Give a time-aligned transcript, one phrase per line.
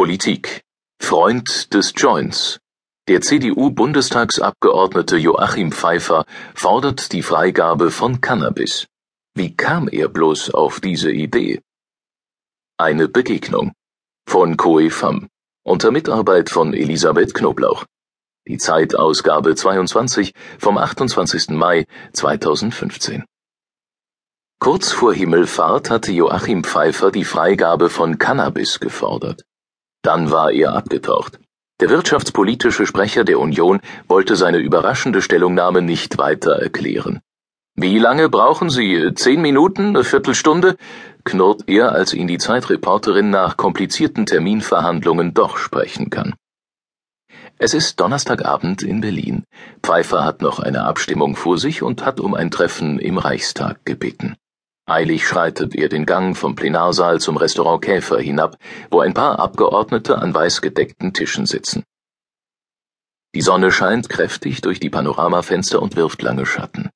[0.00, 0.62] Politik
[0.98, 2.58] Freund des Joints
[3.06, 8.86] Der CDU-Bundestagsabgeordnete Joachim Pfeiffer fordert die Freigabe von Cannabis.
[9.34, 11.60] Wie kam er bloß auf diese Idee?
[12.78, 13.74] Eine Begegnung
[14.26, 15.28] von Koe Pham
[15.64, 17.84] unter Mitarbeit von Elisabeth Knoblauch.
[18.48, 21.50] Die Zeitausgabe 22 vom 28.
[21.50, 23.26] Mai 2015.
[24.60, 29.44] Kurz vor Himmelfahrt hatte Joachim Pfeiffer die Freigabe von Cannabis gefordert.
[30.02, 31.38] Dann war er abgetaucht.
[31.80, 37.20] Der wirtschaftspolitische Sprecher der Union wollte seine überraschende Stellungnahme nicht weiter erklären.
[37.74, 39.12] Wie lange brauchen Sie?
[39.14, 39.96] Zehn Minuten?
[39.96, 40.76] Eine Viertelstunde?
[41.24, 46.34] knurrt er, als ihn die Zeitreporterin nach komplizierten Terminverhandlungen doch sprechen kann.
[47.58, 49.44] Es ist Donnerstagabend in Berlin.
[49.82, 54.36] Pfeiffer hat noch eine Abstimmung vor sich und hat um ein Treffen im Reichstag gebeten.
[54.90, 58.56] Eilig schreitet er den Gang vom Plenarsaal zum Restaurant Käfer hinab,
[58.90, 61.84] wo ein paar Abgeordnete an weiß gedeckten Tischen sitzen.
[63.32, 66.90] Die Sonne scheint kräftig durch die Panoramafenster und wirft lange Schatten.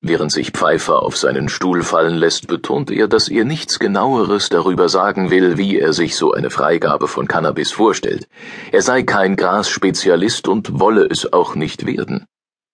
[0.00, 4.88] Während sich Pfeiffer auf seinen Stuhl fallen lässt, betont er, dass er nichts genaueres darüber
[4.88, 8.28] sagen will, wie er sich so eine Freigabe von Cannabis vorstellt.
[8.70, 12.26] Er sei kein Grasspezialist und wolle es auch nicht werden.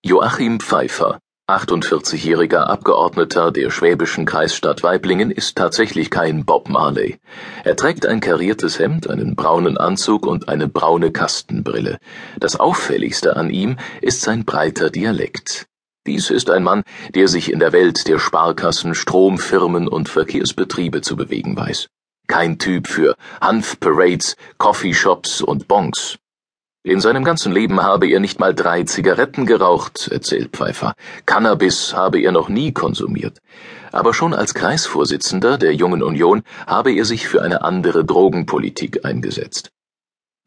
[0.04, 1.18] Joachim Pfeiffer
[1.48, 7.20] 48-jähriger Abgeordneter der schwäbischen Kreisstadt Weiblingen ist tatsächlich kein Bob Marley.
[7.62, 11.98] Er trägt ein kariertes Hemd, einen braunen Anzug und eine braune Kastenbrille.
[12.40, 15.68] Das auffälligste an ihm ist sein breiter Dialekt.
[16.08, 16.82] Dies ist ein Mann,
[17.14, 21.86] der sich in der Welt der Sparkassen, Stromfirmen und Verkehrsbetriebe zu bewegen weiß.
[22.26, 26.18] Kein Typ für Hanfparades, Coffeeshops und Bonks.
[26.86, 30.94] In seinem ganzen Leben habe er nicht mal drei Zigaretten geraucht, erzählt Pfeiffer.
[31.26, 33.40] Cannabis habe er noch nie konsumiert.
[33.90, 39.72] Aber schon als Kreisvorsitzender der Jungen Union habe er sich für eine andere Drogenpolitik eingesetzt.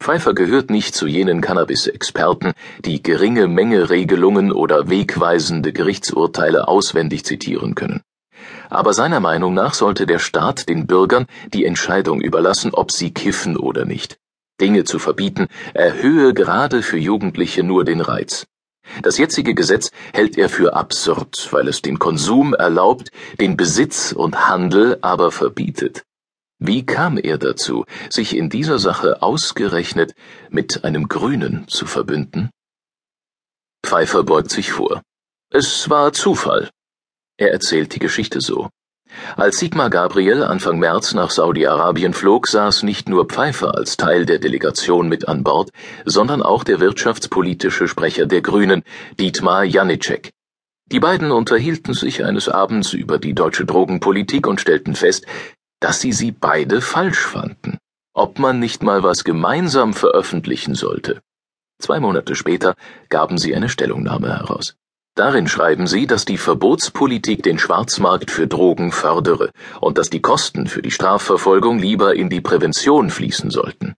[0.02, 2.52] Pfeiffer gehört nicht zu jenen Cannabis-Experten,
[2.86, 8.00] die geringe Menge Regelungen oder wegweisende Gerichtsurteile auswendig zitieren können.
[8.70, 13.58] Aber seiner Meinung nach sollte der Staat den Bürgern die Entscheidung überlassen, ob sie kiffen
[13.58, 14.19] oder nicht.
[14.60, 18.46] Dinge zu verbieten, erhöhe gerade für Jugendliche nur den Reiz.
[19.02, 23.10] Das jetzige Gesetz hält er für absurd, weil es den Konsum erlaubt,
[23.40, 26.04] den Besitz und Handel aber verbietet.
[26.58, 30.14] Wie kam er dazu, sich in dieser Sache ausgerechnet
[30.50, 32.50] mit einem Grünen zu verbünden?
[33.82, 35.02] Pfeiffer beugt sich vor.
[35.50, 36.70] Es war Zufall.
[37.38, 38.68] Er erzählt die Geschichte so.
[39.36, 44.38] Als Sigmar Gabriel Anfang März nach Saudi-Arabien flog, saß nicht nur Pfeiffer als Teil der
[44.38, 45.70] Delegation mit an Bord,
[46.04, 48.82] sondern auch der wirtschaftspolitische Sprecher der Grünen,
[49.18, 50.30] Dietmar Janicek.
[50.92, 55.24] Die beiden unterhielten sich eines Abends über die deutsche Drogenpolitik und stellten fest,
[55.78, 57.78] dass sie sie beide falsch fanden.
[58.12, 61.20] Ob man nicht mal was gemeinsam veröffentlichen sollte.
[61.80, 62.74] Zwei Monate später
[63.08, 64.76] gaben sie eine Stellungnahme heraus.
[65.20, 70.66] Darin schreiben sie, dass die Verbotspolitik den Schwarzmarkt für Drogen fördere und dass die Kosten
[70.66, 73.92] für die Strafverfolgung lieber in die Prävention fließen sollten.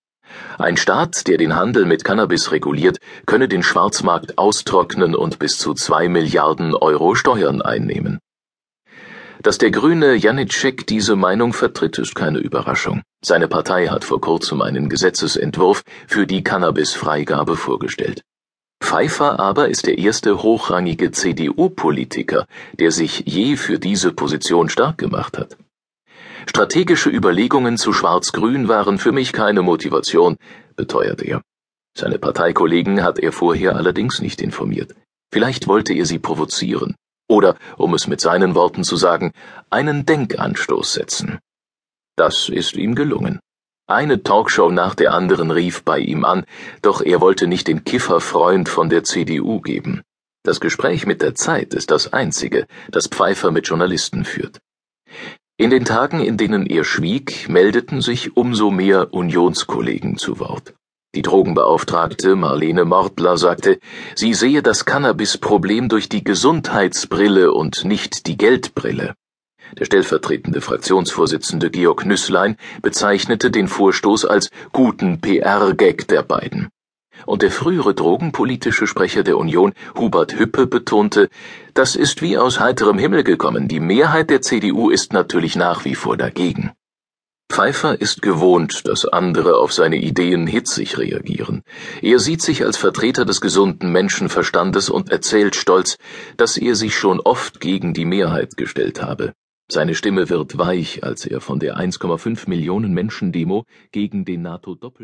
[0.59, 5.75] Ein Staat, der den Handel mit Cannabis reguliert, könne den Schwarzmarkt austrocknen und bis zu
[5.75, 8.19] zwei Milliarden Euro Steuern einnehmen.
[9.45, 13.03] Dass der Grüne Janitschek diese Meinung vertritt, ist keine Überraschung.
[13.25, 18.23] Seine Partei hat vor kurzem einen Gesetzesentwurf für die Cannabis-Freigabe vorgestellt.
[18.83, 22.47] Pfeiffer aber ist der erste hochrangige CDU-Politiker,
[22.79, 25.57] der sich je für diese Position stark gemacht hat.
[26.47, 30.37] Strategische Überlegungen zu Schwarz-Grün waren für mich keine Motivation,
[30.77, 31.41] beteuert er.
[31.97, 34.95] Seine Parteikollegen hat er vorher allerdings nicht informiert.
[35.33, 36.97] Vielleicht wollte er sie provozieren.
[37.29, 39.33] Oder, um es mit seinen Worten zu sagen,
[39.71, 41.39] einen Denkanstoß setzen.
[42.17, 43.41] Das ist ihm gelungen.
[43.93, 46.47] Eine Talkshow nach der anderen rief bei ihm an,
[46.81, 50.01] doch er wollte nicht den Kifferfreund von der CDU geben.
[50.43, 54.61] Das Gespräch mit der Zeit ist das einzige, das Pfeiffer mit Journalisten führt.
[55.59, 60.73] In den Tagen, in denen er schwieg, meldeten sich umso mehr Unionskollegen zu Wort.
[61.15, 63.79] Die Drogenbeauftragte Marlene Mordler sagte,
[64.15, 69.15] sie sehe das Cannabis-Problem durch die Gesundheitsbrille und nicht die Geldbrille.
[69.79, 76.69] Der stellvertretende Fraktionsvorsitzende Georg Nüßlein bezeichnete den Vorstoß als guten PR-Gag der beiden.
[77.25, 81.29] Und der frühere drogenpolitische Sprecher der Union, Hubert Hüppe, betonte,
[81.73, 85.95] das ist wie aus heiterem Himmel gekommen, die Mehrheit der CDU ist natürlich nach wie
[85.95, 86.73] vor dagegen.
[87.51, 91.63] Pfeiffer ist gewohnt, dass andere auf seine Ideen hitzig reagieren.
[92.01, 95.99] Er sieht sich als Vertreter des gesunden Menschenverstandes und erzählt stolz,
[96.39, 99.35] dass er sich schon oft gegen die Mehrheit gestellt habe.
[99.75, 105.01] Seine Stimme wird weich, als er von der 1,5 Millionen Menschen Demo gegen den NATO-Doppel